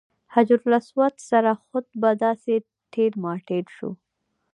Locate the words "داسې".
2.23-2.53